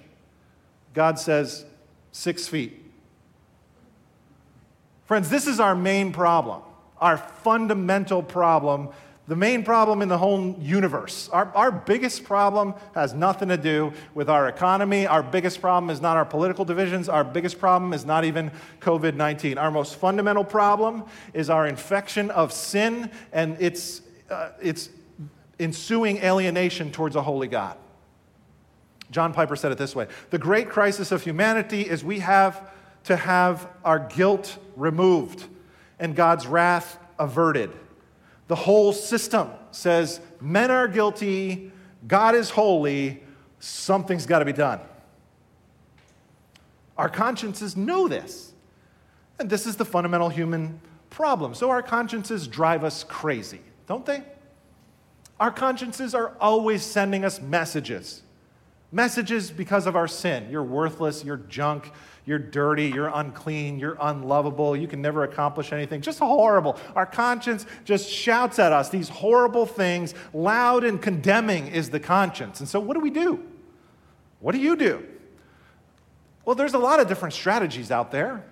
[0.94, 1.66] God says,
[2.12, 2.80] six feet.
[5.06, 6.62] Friends, this is our main problem
[7.00, 8.90] our fundamental problem,
[9.28, 11.30] the main problem in the whole universe.
[11.30, 15.08] Our, our biggest problem has nothing to do with our economy.
[15.08, 17.08] Our biggest problem is not our political divisions.
[17.08, 18.52] Our biggest problem is not even
[18.82, 19.58] COVID 19.
[19.58, 24.90] Our most fundamental problem is our infection of sin and its, uh, its
[25.60, 27.78] ensuing alienation towards a holy God.
[29.10, 32.70] John Piper said it this way The great crisis of humanity is we have
[33.06, 35.48] to have our guilt removed
[36.00, 37.72] and God's wrath averted.
[38.48, 41.72] The whole system says men are guilty,
[42.08, 43.24] God is holy,
[43.60, 44.80] something's got to be done.
[46.98, 48.54] Our consciences know this.
[49.40, 50.80] And this is the fundamental human
[51.10, 51.54] problem.
[51.54, 54.24] So our consciences drive us crazy, don't they?
[55.40, 58.23] Our consciences are always sending us messages.
[58.94, 60.48] Messages because of our sin.
[60.52, 61.92] You're worthless, you're junk,
[62.26, 66.00] you're dirty, you're unclean, you're unlovable, you can never accomplish anything.
[66.00, 66.78] Just horrible.
[66.96, 70.14] Our conscience just shouts at us these horrible things.
[70.32, 72.60] Loud and condemning is the conscience.
[72.60, 73.44] And so, what do we do?
[74.40, 75.04] What do you do?
[76.46, 78.46] Well, there's a lot of different strategies out there.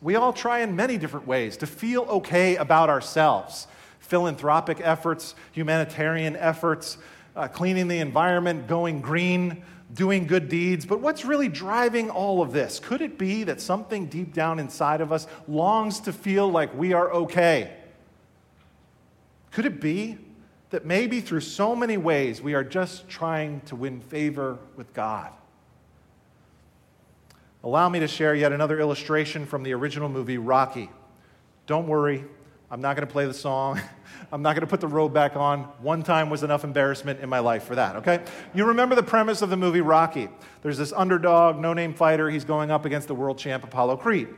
[0.00, 3.66] We all try in many different ways to feel okay about ourselves
[3.98, 6.98] philanthropic efforts, humanitarian efforts,
[7.36, 10.84] uh, cleaning the environment, going green doing good deeds.
[10.84, 12.80] But what's really driving all of this?
[12.80, 16.92] Could it be that something deep down inside of us longs to feel like we
[16.92, 17.72] are okay?
[19.52, 20.18] Could it be
[20.70, 25.32] that maybe through so many ways we are just trying to win favor with God?
[27.62, 30.90] Allow me to share yet another illustration from the original movie Rocky.
[31.66, 32.24] Don't worry,
[32.70, 33.80] I'm not going to play the song.
[34.32, 35.60] I'm not going to put the robe back on.
[35.80, 38.24] One time was enough embarrassment in my life for that, okay?
[38.54, 40.28] You remember the premise of the movie Rocky.
[40.62, 42.28] There's this underdog, no name fighter.
[42.28, 44.28] He's going up against the world champ Apollo Creed.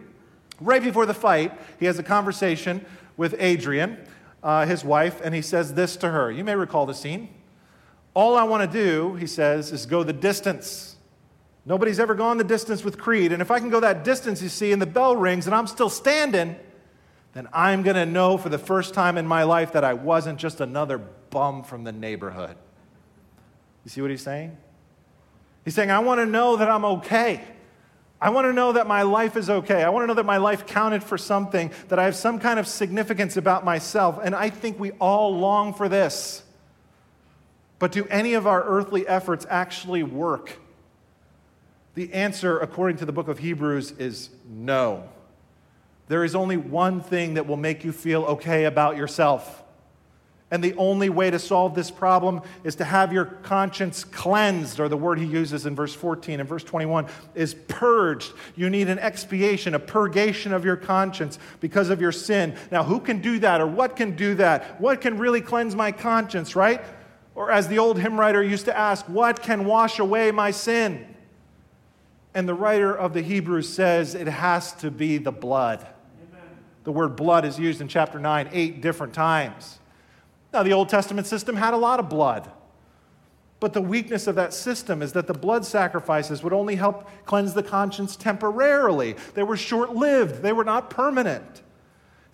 [0.60, 2.84] Right before the fight, he has a conversation
[3.16, 3.96] with Adrian,
[4.42, 6.30] uh, his wife, and he says this to her.
[6.30, 7.30] You may recall the scene.
[8.12, 10.96] All I want to do, he says, is go the distance.
[11.64, 13.32] Nobody's ever gone the distance with Creed.
[13.32, 15.66] And if I can go that distance, you see, and the bell rings and I'm
[15.66, 16.56] still standing,
[17.38, 20.40] then I'm going to know for the first time in my life that I wasn't
[20.40, 22.56] just another bum from the neighborhood.
[23.84, 24.56] You see what he's saying?
[25.64, 27.40] He's saying, I want to know that I'm okay.
[28.20, 29.84] I want to know that my life is okay.
[29.84, 32.58] I want to know that my life counted for something, that I have some kind
[32.58, 34.18] of significance about myself.
[34.20, 36.42] And I think we all long for this.
[37.78, 40.58] But do any of our earthly efforts actually work?
[41.94, 45.08] The answer, according to the book of Hebrews, is no.
[46.08, 49.62] There is only one thing that will make you feel okay about yourself,
[50.50, 54.88] And the only way to solve this problem is to have your conscience cleansed, or
[54.88, 58.32] the word he uses in verse 14 and verse 21 is purged.
[58.56, 62.56] You need an expiation, a purgation of your conscience because of your sin.
[62.70, 64.80] Now, who can do that, or what can do that?
[64.80, 66.82] What can really cleanse my conscience, right?
[67.34, 71.14] Or as the old hymn writer used to ask, what can wash away my sin?
[72.32, 75.86] And the writer of the Hebrews says it has to be the blood.
[76.88, 79.78] The word blood is used in chapter 9 eight different times.
[80.54, 82.50] Now, the Old Testament system had a lot of blood.
[83.60, 87.52] But the weakness of that system is that the blood sacrifices would only help cleanse
[87.52, 89.16] the conscience temporarily.
[89.34, 91.60] They were short lived, they were not permanent.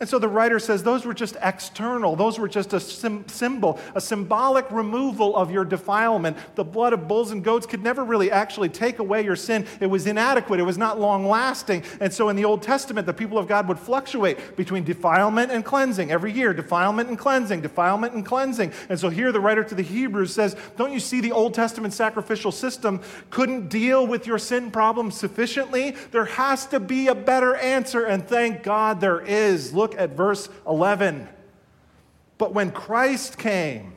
[0.00, 2.16] And so the writer says those were just external.
[2.16, 6.36] Those were just a sim- symbol, a symbolic removal of your defilement.
[6.56, 9.66] The blood of bulls and goats could never really actually take away your sin.
[9.78, 11.84] It was inadequate, it was not long lasting.
[12.00, 15.64] And so in the Old Testament, the people of God would fluctuate between defilement and
[15.64, 18.72] cleansing every year defilement and cleansing, defilement and cleansing.
[18.88, 21.94] And so here the writer to the Hebrews says, Don't you see the Old Testament
[21.94, 25.92] sacrificial system couldn't deal with your sin problem sufficiently?
[26.10, 29.72] There has to be a better answer, and thank God there is.
[29.72, 31.28] Look look at verse 11.
[32.38, 33.92] But when Christ came,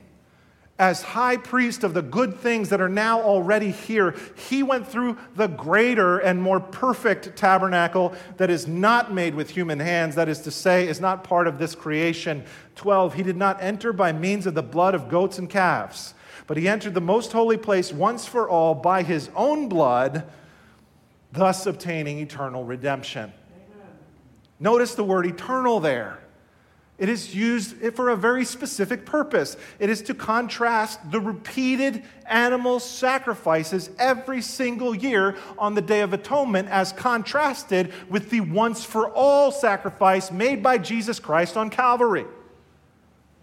[0.78, 4.14] as high priest of the good things that are now already here,
[4.50, 9.80] he went through the greater and more perfect tabernacle that is not made with human
[9.80, 12.44] hands, that is to say, is not part of this creation.
[12.76, 16.14] 12, he did not enter by means of the blood of goats and calves,
[16.48, 20.30] but he entered the most holy place once for all by his own blood,
[21.32, 23.32] thus obtaining eternal redemption.
[24.60, 26.20] Notice the word eternal there.
[26.98, 29.56] It is used for a very specific purpose.
[29.78, 36.14] It is to contrast the repeated animal sacrifices every single year on the Day of
[36.14, 42.26] Atonement as contrasted with the once for all sacrifice made by Jesus Christ on Calvary.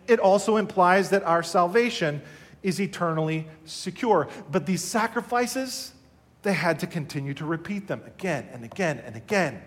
[0.09, 2.23] It also implies that our salvation
[2.65, 4.27] is eternally secure.
[4.51, 5.93] But these sacrifices,
[6.43, 9.63] they had to continue to repeat them again and again and again.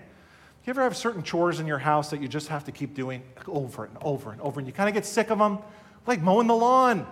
[0.67, 3.23] You ever have certain chores in your house that you just have to keep doing
[3.47, 5.59] over and over and over, and you kind of get sick of them?
[6.05, 7.07] Like mowing the lawn,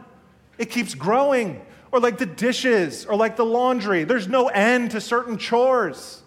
[0.58, 1.66] it keeps growing.
[1.94, 4.04] Or like the dishes, or like the laundry.
[4.04, 6.22] There's no end to certain chores.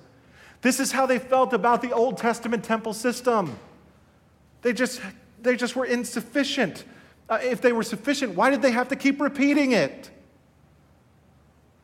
[0.62, 3.58] This is how they felt about the Old Testament temple system.
[4.62, 5.02] They just,
[5.42, 6.86] they just were insufficient.
[7.28, 10.10] Uh, if they were sufficient, why did they have to keep repeating it?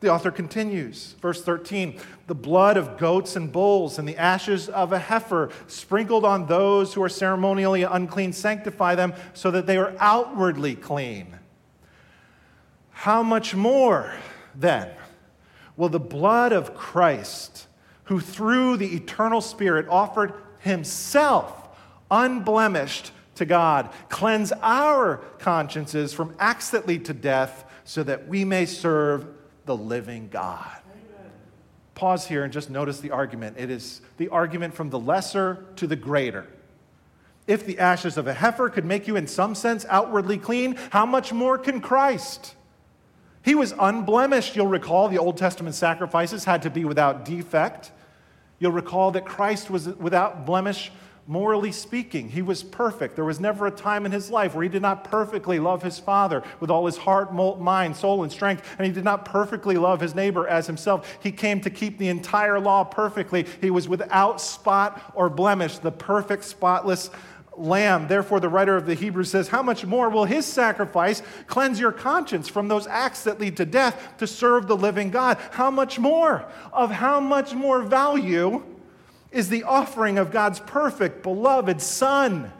[0.05, 4.93] The author continues, verse 13 the blood of goats and bulls and the ashes of
[4.93, 9.95] a heifer sprinkled on those who are ceremonially unclean sanctify them so that they are
[9.97, 11.39] outwardly clean.
[12.91, 14.13] How much more,
[14.53, 14.91] then,
[15.75, 17.65] will the blood of Christ,
[18.03, 21.75] who through the eternal Spirit offered himself
[22.11, 28.45] unblemished to God, cleanse our consciences from acts that lead to death so that we
[28.45, 29.25] may serve
[29.65, 30.77] the living God.
[31.95, 33.55] Pause here and just notice the argument.
[33.57, 36.45] It is the argument from the lesser to the greater.
[37.47, 41.05] If the ashes of a heifer could make you, in some sense, outwardly clean, how
[41.05, 42.55] much more can Christ?
[43.43, 44.55] He was unblemished.
[44.55, 47.91] You'll recall the Old Testament sacrifices had to be without defect.
[48.59, 50.91] You'll recall that Christ was without blemish
[51.27, 52.29] morally speaking.
[52.29, 53.15] He was perfect.
[53.15, 55.97] There was never a time in his life where he did not perfectly love his
[55.97, 59.99] Father with all his heart, mind, soul, and strength, and he did not perfectly love
[59.99, 61.17] his neighbor as himself.
[61.23, 63.45] He came to keep the entire law perfectly.
[63.59, 67.09] He was without spot or blemish, the perfect, spotless
[67.57, 68.07] lamb.
[68.07, 71.91] Therefore, the writer of the Hebrews says, How much more will his sacrifice cleanse your
[71.91, 75.39] conscience from those acts that lead to death to serve the living God?
[75.51, 76.45] How much more?
[76.71, 78.63] Of how much more value?
[79.35, 82.51] Is the offering of God's perfect, beloved Son,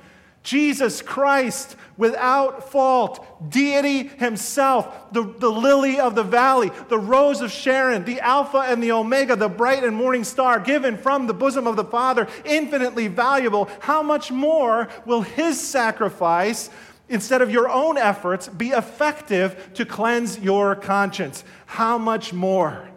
[0.44, 7.50] Jesus Christ, without fault, deity himself, the, the lily of the valley, the rose of
[7.50, 11.66] Sharon, the Alpha and the Omega, the bright and morning star, given from the bosom
[11.66, 13.70] of the Father, infinitely valuable.
[13.80, 16.70] How much more will his sacrifice?
[17.08, 21.44] Instead of your own efforts, be effective to cleanse your conscience.
[21.68, 22.90] How much more?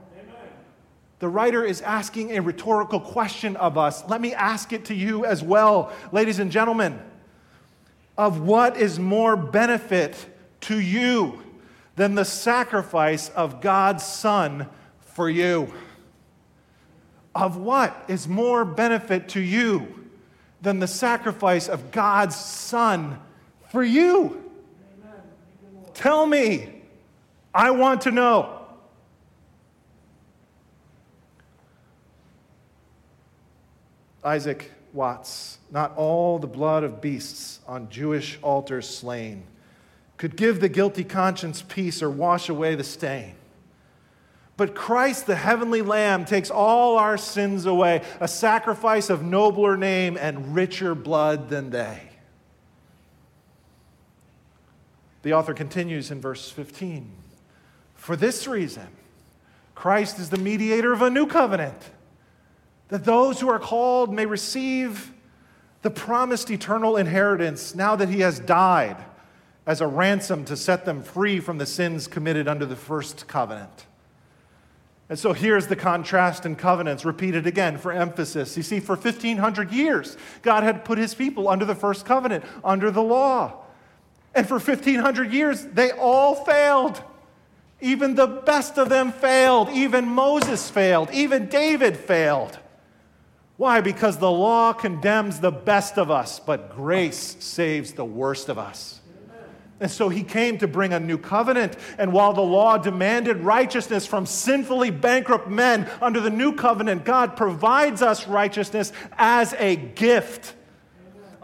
[1.18, 4.08] The writer is asking a rhetorical question of us.
[4.08, 7.00] Let me ask it to you as well, ladies and gentlemen.
[8.16, 10.16] Of what is more benefit
[10.62, 11.42] to you
[11.96, 14.68] than the sacrifice of God's Son
[15.00, 15.72] for you?
[17.34, 20.08] Of what is more benefit to you
[20.62, 23.18] than the sacrifice of God's Son
[23.70, 24.44] for you?
[25.94, 26.82] Tell me.
[27.52, 28.57] I want to know.
[34.24, 39.44] Isaac Watts, not all the blood of beasts on Jewish altars slain
[40.18, 43.34] could give the guilty conscience peace or wash away the stain.
[44.56, 50.18] But Christ, the heavenly Lamb, takes all our sins away, a sacrifice of nobler name
[50.20, 52.02] and richer blood than they.
[55.22, 57.08] The author continues in verse 15
[57.94, 58.88] For this reason,
[59.76, 61.80] Christ is the mediator of a new covenant,
[62.88, 65.12] that those who are called may receive
[65.82, 68.96] the promised eternal inheritance now that he has died
[69.66, 73.86] as a ransom to set them free from the sins committed under the first covenant.
[75.10, 78.56] And so here's the contrast in covenants repeated again for emphasis.
[78.56, 82.90] You see, for 1,500 years, God had put his people under the first covenant, under
[82.90, 83.64] the law.
[84.34, 87.02] And for 1,500 years, they all failed.
[87.80, 89.70] Even the best of them failed.
[89.70, 91.10] Even Moses failed.
[91.12, 92.58] Even David failed.
[93.58, 93.80] Why?
[93.80, 99.00] Because the law condemns the best of us, but grace saves the worst of us.
[99.80, 101.76] And so he came to bring a new covenant.
[101.98, 107.36] And while the law demanded righteousness from sinfully bankrupt men, under the new covenant, God
[107.36, 110.54] provides us righteousness as a gift.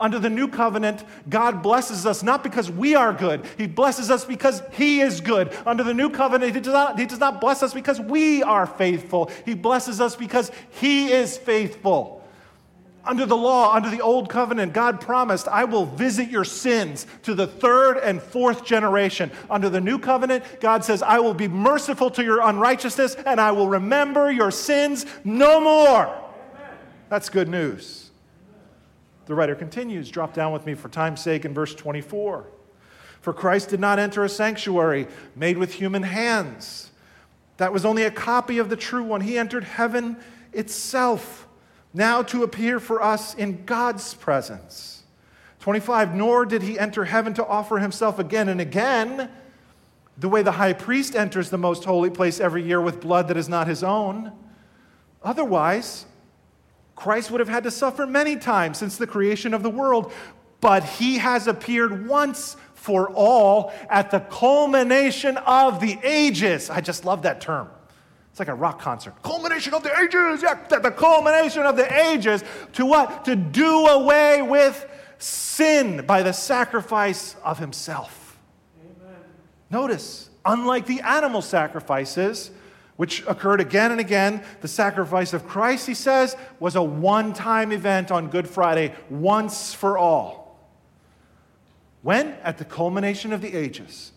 [0.05, 4.23] Under the new covenant, God blesses us not because we are good, He blesses us
[4.23, 5.57] because He is good.
[5.65, 8.67] Under the new covenant, He does not, he does not bless us because we are
[8.67, 12.23] faithful, He blesses us because He is faithful.
[13.07, 17.35] Under the law, under the old covenant, God promised, I will visit your sins to
[17.35, 19.33] the third and fourth generation.
[19.49, 23.53] Under the new covenant, God says, I will be merciful to your unrighteousness and I
[23.53, 26.09] will remember your sins no more.
[26.09, 26.77] Amen.
[27.09, 28.04] That's good news.
[29.27, 32.47] The writer continues, drop down with me for time's sake in verse 24.
[33.21, 36.91] For Christ did not enter a sanctuary made with human hands.
[37.57, 39.23] That was only a copy of the true one.
[39.23, 40.19] He entered heaven
[40.53, 41.49] itself
[41.95, 45.05] now to appear for us in God's presence.
[45.61, 49.31] 25, nor did he enter heaven to offer himself again and again,
[50.19, 53.37] the way the high priest enters the most holy place every year with blood that
[53.37, 54.33] is not his own.
[55.23, 56.05] Otherwise,
[56.97, 60.13] Christ would have had to suffer many times since the creation of the world,
[60.61, 66.71] but he has appeared once for all at the culmination of the ages.
[66.71, 67.69] I just love that term.
[68.31, 69.15] It's like a rock concert.
[69.23, 70.43] Culmination of the ages.
[70.43, 72.43] Yeah, the culmination of the ages.
[72.75, 73.25] To what?
[73.27, 74.87] To do away with
[75.19, 78.39] sin by the sacrifice of himself.
[78.81, 79.15] Amen.
[79.71, 82.51] Notice, unlike the animal sacrifices,
[82.97, 87.73] which occurred again and again, the sacrifice of Christ, he says, was a one time
[87.73, 90.59] event on Good Friday, once for all.
[92.03, 92.33] When?
[92.43, 94.13] At the culmination of the ages.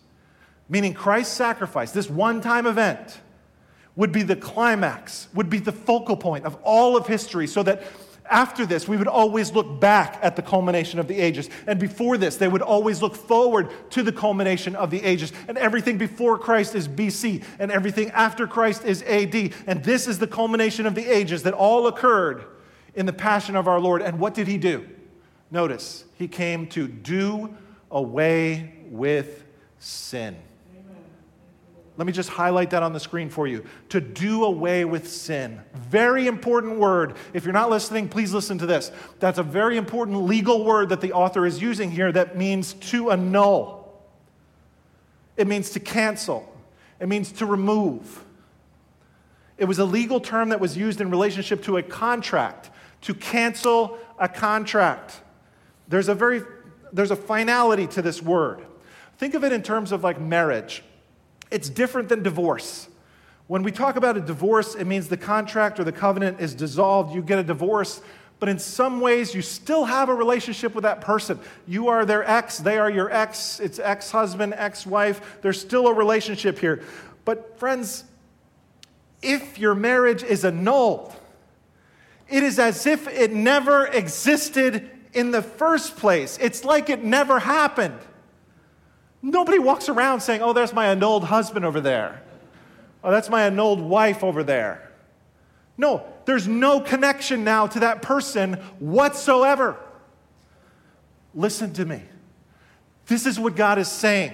[0.68, 3.20] Meaning Christ's sacrifice, this one time event
[3.96, 7.82] would be the climax, would be the focal point of all of history, so that
[8.30, 11.48] after this, we would always look back at the culmination of the ages.
[11.66, 15.32] And before this, they would always look forward to the culmination of the ages.
[15.46, 19.52] And everything before Christ is BC, and everything after Christ is AD.
[19.66, 22.44] And this is the culmination of the ages that all occurred
[22.94, 24.02] in the passion of our Lord.
[24.02, 24.88] And what did he do?
[25.50, 27.54] Notice, he came to do
[27.90, 29.44] away with
[29.78, 30.36] sin.
[31.98, 33.64] Let me just highlight that on the screen for you.
[33.88, 35.60] To do away with sin.
[35.74, 37.16] Very important word.
[37.34, 38.92] If you're not listening, please listen to this.
[39.18, 43.10] That's a very important legal word that the author is using here that means to
[43.10, 44.00] annul,
[45.36, 46.48] it means to cancel,
[47.00, 48.24] it means to remove.
[49.56, 52.70] It was a legal term that was used in relationship to a contract,
[53.02, 55.20] to cancel a contract.
[55.88, 56.42] There's a very
[56.92, 58.64] there's a finality to this word.
[59.16, 60.84] Think of it in terms of like marriage.
[61.50, 62.88] It's different than divorce.
[63.46, 67.14] When we talk about a divorce, it means the contract or the covenant is dissolved,
[67.14, 68.02] you get a divorce,
[68.40, 71.40] but in some ways you still have a relationship with that person.
[71.66, 75.38] You are their ex, they are your ex, it's ex husband, ex wife.
[75.42, 76.84] There's still a relationship here.
[77.24, 78.04] But, friends,
[79.22, 81.14] if your marriage is annulled,
[82.28, 86.38] it is as if it never existed in the first place.
[86.40, 87.98] It's like it never happened.
[89.20, 92.22] Nobody walks around saying, oh, there's my annulled husband over there.
[93.02, 94.90] Oh, that's my annulled wife over there.
[95.76, 99.76] No, there's no connection now to that person whatsoever.
[101.34, 102.02] Listen to me.
[103.06, 104.32] This is what God is saying.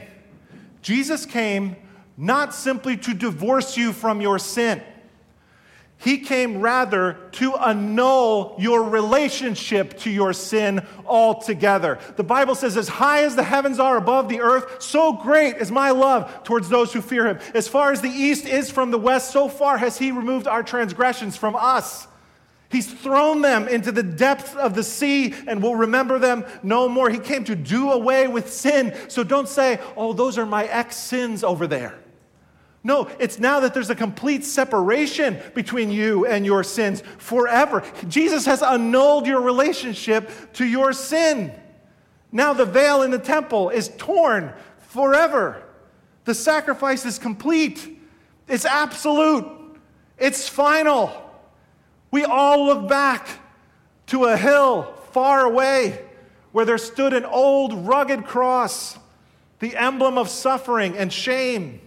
[0.82, 1.76] Jesus came
[2.16, 4.82] not simply to divorce you from your sin.
[6.04, 11.98] He came rather to annul your relationship to your sin altogether.
[12.16, 15.70] The Bible says, As high as the heavens are above the earth, so great is
[15.70, 17.38] my love towards those who fear him.
[17.54, 20.62] As far as the east is from the west, so far has he removed our
[20.62, 22.06] transgressions from us.
[22.68, 27.08] He's thrown them into the depths of the sea and will remember them no more.
[27.08, 28.94] He came to do away with sin.
[29.08, 31.94] So don't say, oh, those are my ex sins over there.
[32.86, 37.82] No, it's now that there's a complete separation between you and your sins forever.
[38.08, 41.58] Jesus has annulled your relationship to your sin.
[42.30, 45.62] Now the veil in the temple is torn forever.
[46.26, 47.98] The sacrifice is complete,
[48.48, 49.46] it's absolute,
[50.18, 51.10] it's final.
[52.10, 53.26] We all look back
[54.08, 56.04] to a hill far away
[56.52, 58.98] where there stood an old rugged cross,
[59.58, 61.80] the emblem of suffering and shame.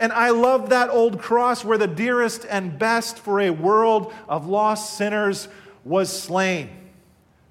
[0.00, 4.48] And I love that old cross where the dearest and best for a world of
[4.48, 5.46] lost sinners
[5.84, 6.70] was slain.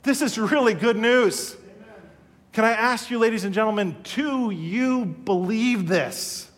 [0.02, 1.56] This is really good news.
[2.52, 6.50] Can I ask you, ladies and gentlemen, do you believe this?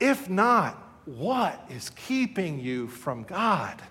[0.00, 3.82] If not, what is keeping you from God?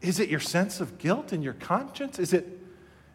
[0.00, 2.18] Is it your sense of guilt in your conscience?
[2.18, 2.58] Is it,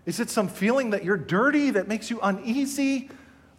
[0.05, 3.09] is it some feeling that you're dirty that makes you uneasy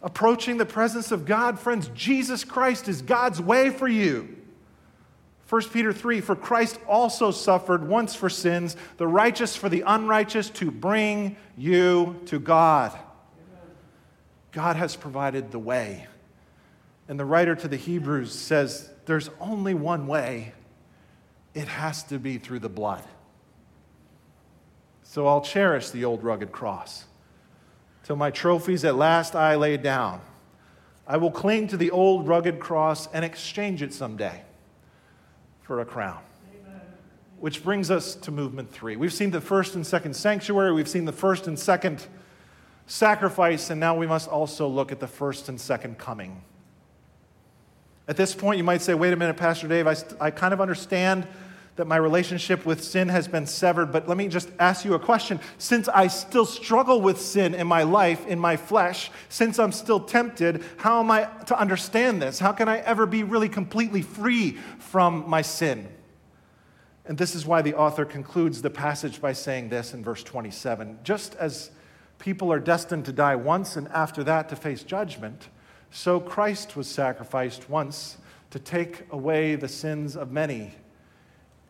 [0.01, 1.59] approaching the presence of God?
[1.59, 4.35] Friends, Jesus Christ is God's way for you.
[5.49, 10.49] 1 Peter 3 For Christ also suffered once for sins, the righteous for the unrighteous,
[10.51, 12.97] to bring you to God.
[14.51, 16.07] God has provided the way.
[17.07, 20.53] And the writer to the Hebrews says, there's only one way
[21.55, 23.03] it has to be through the blood.
[25.01, 27.05] So I'll cherish the old rugged cross
[28.09, 30.19] till my trophies at last I lay down.
[31.05, 34.41] I will cling to the old rugged cross and exchange it someday
[35.61, 36.17] for a crown.
[36.59, 36.81] Amen.
[37.37, 38.95] Which brings us to movement three.
[38.95, 42.07] We've seen the first and second sanctuary, we've seen the first and second
[42.87, 46.41] sacrifice, and now we must also look at the first and second coming.
[48.07, 50.59] At this point, you might say, wait a minute, Pastor Dave, I, I kind of
[50.59, 51.27] understand
[51.79, 54.99] that my relationship with sin has been severed, but let me just ask you a
[54.99, 55.39] question.
[55.57, 60.01] Since I still struggle with sin in my life, in my flesh, since I'm still
[60.01, 62.37] tempted, how am I to understand this?
[62.37, 65.87] How can I ever be really completely free from my sin?
[67.05, 70.99] And this is why the author concludes the passage by saying this in verse 27
[71.05, 71.71] Just as
[72.17, 75.47] people are destined to die once and after that to face judgment,
[75.91, 78.17] so Christ was sacrificed once
[78.49, 80.73] to take away the sins of many.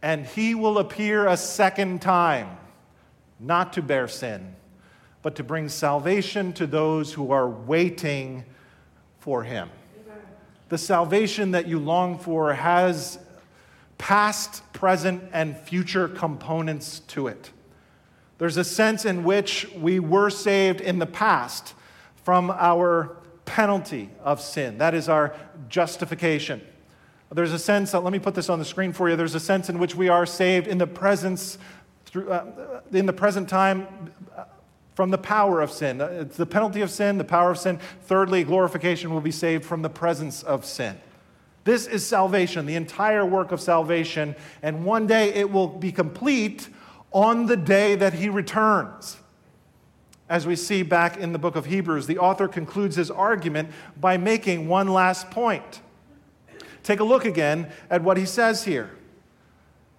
[0.02, 2.58] And he will appear a second time,
[3.40, 4.56] not to bear sin,
[5.22, 8.46] but to bring salvation to those who are waiting
[9.20, 9.70] for him.
[10.70, 13.20] The salvation that you long for has
[13.98, 17.52] past, present, and future components to it.
[18.38, 21.74] There's a sense in which we were saved in the past
[22.24, 24.78] from our penalty of sin.
[24.78, 25.36] That is our
[25.68, 26.62] justification.
[27.32, 29.16] There's a sense, uh, let me put this on the screen for you.
[29.16, 31.60] There's a sense in which we are saved in the presence,
[32.06, 33.88] through, uh, in the present time
[34.36, 34.46] uh,
[34.96, 36.02] from the power of sin.
[36.02, 37.80] Uh, it's the penalty of sin, the power of sin.
[38.04, 41.00] Thirdly, glorification will be saved from the presence of sin.
[41.66, 44.36] This is salvation, the entire work of salvation.
[44.64, 46.68] And one day it will be complete
[47.12, 49.18] on the day that he returns.
[50.28, 53.70] As we see back in the book of Hebrews, the author concludes his argument
[54.00, 55.82] by making one last point.
[56.84, 58.92] Take a look again at what he says here.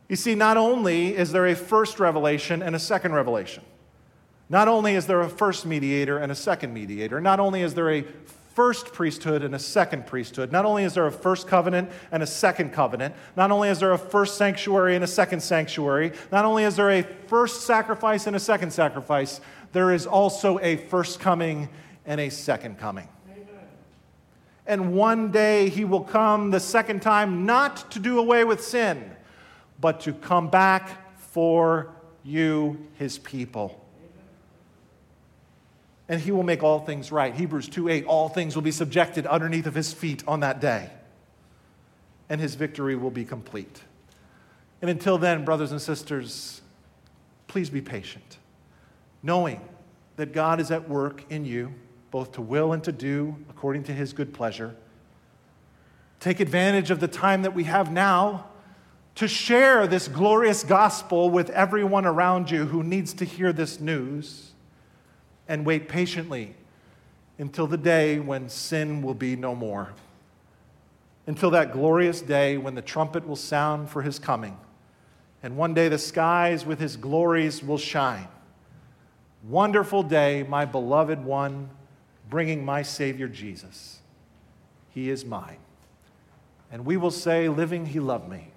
[0.08, 3.62] You see, not only is there a first revelation and a second revelation,
[4.48, 7.90] not only is there a first mediator and a second mediator, not only is there
[7.90, 8.04] a
[8.54, 10.52] first priesthood and a second priesthood.
[10.52, 13.92] Not only is there a first covenant and a second covenant, not only is there
[13.92, 18.34] a first sanctuary and a second sanctuary, not only is there a first sacrifice and
[18.34, 19.40] a second sacrifice,
[19.72, 21.68] there is also a first coming
[22.04, 23.08] and a second coming.
[24.66, 29.16] And one day he will come the second time not to do away with sin,
[29.80, 31.90] but to come back for
[32.22, 33.84] you, his people.
[36.08, 37.34] And he will make all things right.
[37.34, 40.90] Hebrews 2 8, all things will be subjected underneath of his feet on that day.
[42.28, 43.82] And his victory will be complete.
[44.82, 46.62] And until then, brothers and sisters,
[47.48, 48.38] please be patient
[49.22, 49.60] knowing
[50.16, 51.72] that God is at work in you,
[52.10, 54.74] both to will and to do according to his good pleasure.
[56.18, 58.46] Take advantage of the time that we have now
[59.14, 64.52] to share this glorious gospel with everyone around you who needs to hear this news
[65.48, 66.54] and wait patiently
[67.38, 69.92] until the day when sin will be no more.
[71.26, 74.58] Until that glorious day when the trumpet will sound for his coming,
[75.42, 78.28] and one day the skies with his glories will shine.
[79.48, 81.70] Wonderful day, my beloved one,
[82.30, 83.98] bringing my Savior Jesus.
[84.90, 85.58] He is mine.
[86.72, 88.48] And we will say, living, He loved me.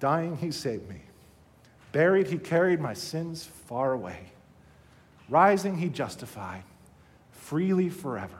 [0.00, 1.00] Dying, he saved me.
[1.92, 4.18] Buried, he carried my sins far away.
[5.28, 6.62] Rising, he justified
[7.32, 8.38] freely forever.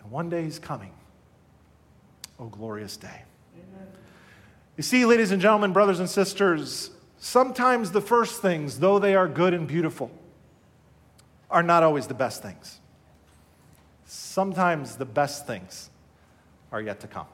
[0.00, 0.92] And one day he's coming.
[2.38, 3.22] Oh, glorious day.
[3.54, 3.88] Amen.
[4.76, 9.26] You see, ladies and gentlemen, brothers and sisters, sometimes the first things, though they are
[9.26, 10.10] good and beautiful,
[11.50, 12.80] are not always the best things.
[14.04, 15.90] Sometimes the best things
[16.72, 17.26] are yet to come.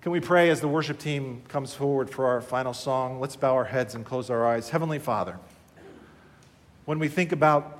[0.00, 3.20] Can we pray as the worship team comes forward for our final song?
[3.20, 4.70] Let's bow our heads and close our eyes.
[4.70, 5.38] Heavenly Father,
[6.86, 7.78] when we think about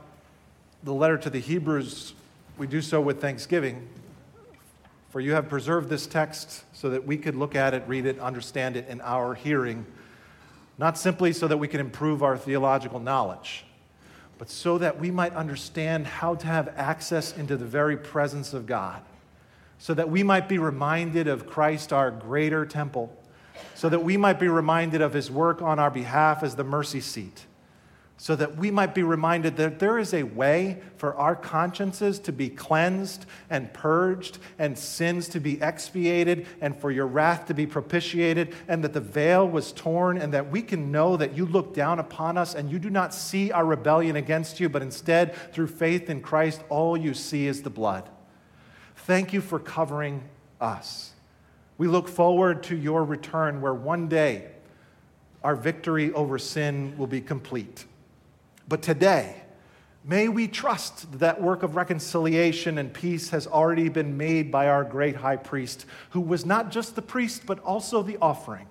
[0.85, 2.15] the letter to the Hebrews,
[2.59, 3.89] we do so with thanksgiving.
[5.11, 8.19] For you have preserved this text so that we could look at it, read it,
[8.21, 9.85] understand it in our hearing,
[10.79, 13.65] not simply so that we can improve our theological knowledge,
[14.43, 18.67] but so that we might understand how to have access into the very presence of
[18.67, 19.01] God
[19.79, 23.17] so that we might be reminded of Christ, our greater temple,
[23.77, 27.01] so that we might be reminded of his work on our behalf as the mercy
[27.01, 27.47] seat,
[28.23, 32.31] so that we might be reminded that there is a way for our consciences to
[32.31, 37.67] be cleansed and purged, and sins to be expiated, and for your wrath to be
[37.67, 41.75] propitiated, and that the veil was torn, and that we can know that you look
[41.75, 45.67] down upon us and you do not see our rebellion against you, but instead, through
[45.67, 48.09] faith in Christ, all you see is the blood.
[48.95, 50.23] Thank you for covering
[50.61, 51.11] us.
[51.77, 54.53] We look forward to your return where one day
[55.43, 57.85] our victory over sin will be complete.
[58.73, 59.37] But today,
[60.03, 64.83] may we trust that work of reconciliation and peace has already been made by our
[64.83, 68.67] great high priest, who was not just the priest, but also the offering,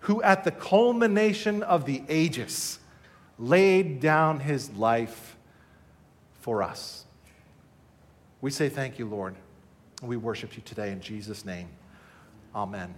[0.00, 2.78] who at the culmination of the ages
[3.38, 5.38] laid down his life
[6.42, 7.06] for us.
[8.42, 9.34] We say thank you, Lord.
[10.02, 11.70] We worship you today in Jesus' name.
[12.54, 12.94] Amen.